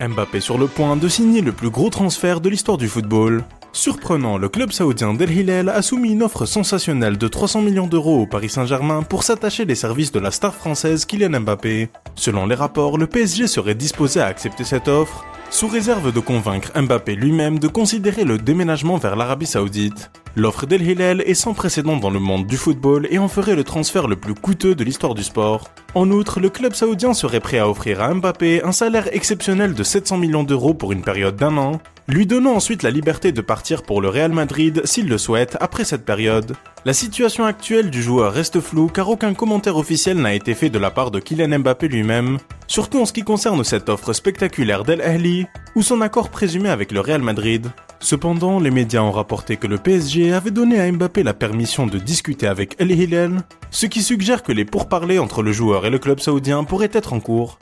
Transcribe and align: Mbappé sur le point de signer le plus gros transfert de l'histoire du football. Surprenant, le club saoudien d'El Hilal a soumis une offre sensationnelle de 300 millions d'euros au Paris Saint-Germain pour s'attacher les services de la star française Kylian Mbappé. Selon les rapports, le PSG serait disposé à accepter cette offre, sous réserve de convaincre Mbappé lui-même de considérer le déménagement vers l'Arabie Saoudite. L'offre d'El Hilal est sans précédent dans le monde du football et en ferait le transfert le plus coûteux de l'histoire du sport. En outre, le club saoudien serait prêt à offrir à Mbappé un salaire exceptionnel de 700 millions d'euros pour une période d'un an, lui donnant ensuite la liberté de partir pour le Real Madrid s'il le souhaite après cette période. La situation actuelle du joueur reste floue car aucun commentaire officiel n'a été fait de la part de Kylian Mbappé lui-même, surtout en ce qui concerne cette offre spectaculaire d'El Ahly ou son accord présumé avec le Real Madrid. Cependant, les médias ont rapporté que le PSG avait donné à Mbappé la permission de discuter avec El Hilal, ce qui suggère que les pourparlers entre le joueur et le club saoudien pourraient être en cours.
Mbappé 0.00 0.38
sur 0.38 0.58
le 0.58 0.68
point 0.68 0.94
de 0.94 1.08
signer 1.08 1.40
le 1.40 1.50
plus 1.50 1.70
gros 1.70 1.90
transfert 1.90 2.40
de 2.40 2.48
l'histoire 2.48 2.78
du 2.78 2.86
football. 2.86 3.42
Surprenant, 3.72 4.38
le 4.38 4.48
club 4.48 4.70
saoudien 4.70 5.12
d'El 5.12 5.32
Hilal 5.32 5.68
a 5.68 5.82
soumis 5.82 6.12
une 6.12 6.22
offre 6.22 6.46
sensationnelle 6.46 7.18
de 7.18 7.26
300 7.26 7.62
millions 7.62 7.88
d'euros 7.88 8.22
au 8.22 8.26
Paris 8.28 8.48
Saint-Germain 8.48 9.02
pour 9.02 9.24
s'attacher 9.24 9.64
les 9.64 9.74
services 9.74 10.12
de 10.12 10.20
la 10.20 10.30
star 10.30 10.54
française 10.54 11.04
Kylian 11.04 11.40
Mbappé. 11.40 11.88
Selon 12.14 12.46
les 12.46 12.54
rapports, 12.54 12.96
le 12.96 13.08
PSG 13.08 13.48
serait 13.48 13.74
disposé 13.74 14.20
à 14.20 14.26
accepter 14.26 14.62
cette 14.62 14.86
offre, 14.86 15.26
sous 15.50 15.68
réserve 15.68 16.12
de 16.12 16.20
convaincre 16.20 16.70
Mbappé 16.80 17.14
lui-même 17.14 17.58
de 17.58 17.68
considérer 17.68 18.24
le 18.24 18.38
déménagement 18.38 18.96
vers 18.96 19.16
l'Arabie 19.16 19.46
Saoudite. 19.46 20.10
L'offre 20.36 20.66
d'El 20.66 20.82
Hilal 20.82 21.22
est 21.22 21.34
sans 21.34 21.54
précédent 21.54 21.96
dans 21.96 22.10
le 22.10 22.20
monde 22.20 22.46
du 22.46 22.56
football 22.56 23.08
et 23.10 23.18
en 23.18 23.28
ferait 23.28 23.56
le 23.56 23.64
transfert 23.64 24.06
le 24.06 24.16
plus 24.16 24.34
coûteux 24.34 24.74
de 24.74 24.84
l'histoire 24.84 25.14
du 25.14 25.24
sport. 25.24 25.70
En 25.94 26.10
outre, 26.10 26.38
le 26.38 26.50
club 26.50 26.74
saoudien 26.74 27.14
serait 27.14 27.40
prêt 27.40 27.58
à 27.58 27.68
offrir 27.68 28.00
à 28.00 28.12
Mbappé 28.12 28.62
un 28.62 28.72
salaire 28.72 29.08
exceptionnel 29.12 29.74
de 29.74 29.82
700 29.82 30.18
millions 30.18 30.44
d'euros 30.44 30.74
pour 30.74 30.92
une 30.92 31.02
période 31.02 31.36
d'un 31.36 31.56
an, 31.56 31.80
lui 32.08 32.24
donnant 32.24 32.54
ensuite 32.54 32.82
la 32.82 32.90
liberté 32.90 33.32
de 33.32 33.42
partir 33.42 33.82
pour 33.82 34.00
le 34.00 34.08
Real 34.08 34.32
Madrid 34.32 34.80
s'il 34.84 35.08
le 35.08 35.18
souhaite 35.18 35.58
après 35.60 35.84
cette 35.84 36.06
période. 36.06 36.56
La 36.86 36.94
situation 36.94 37.44
actuelle 37.44 37.90
du 37.90 38.02
joueur 38.02 38.32
reste 38.32 38.60
floue 38.60 38.88
car 38.88 39.10
aucun 39.10 39.34
commentaire 39.34 39.76
officiel 39.76 40.16
n'a 40.16 40.32
été 40.32 40.54
fait 40.54 40.70
de 40.70 40.78
la 40.78 40.90
part 40.90 41.10
de 41.10 41.20
Kylian 41.20 41.58
Mbappé 41.58 41.86
lui-même, 41.86 42.38
surtout 42.66 43.00
en 43.00 43.04
ce 43.04 43.12
qui 43.12 43.24
concerne 43.24 43.62
cette 43.62 43.90
offre 43.90 44.14
spectaculaire 44.14 44.84
d'El 44.84 45.02
Ahly 45.02 45.46
ou 45.74 45.82
son 45.82 46.00
accord 46.00 46.30
présumé 46.30 46.70
avec 46.70 46.92
le 46.92 47.00
Real 47.00 47.20
Madrid. 47.20 47.70
Cependant, 48.00 48.58
les 48.58 48.70
médias 48.70 49.02
ont 49.02 49.12
rapporté 49.12 49.58
que 49.58 49.66
le 49.66 49.76
PSG 49.76 50.32
avait 50.32 50.50
donné 50.50 50.80
à 50.80 50.90
Mbappé 50.90 51.22
la 51.22 51.34
permission 51.34 51.86
de 51.86 51.98
discuter 51.98 52.46
avec 52.46 52.76
El 52.78 52.90
Hilal, 52.90 53.42
ce 53.70 53.84
qui 53.84 54.02
suggère 54.02 54.42
que 54.42 54.52
les 54.52 54.64
pourparlers 54.64 55.18
entre 55.18 55.42
le 55.42 55.52
joueur 55.52 55.84
et 55.84 55.90
le 55.90 55.98
club 55.98 56.20
saoudien 56.20 56.64
pourraient 56.64 56.90
être 56.92 57.12
en 57.12 57.20
cours. 57.20 57.58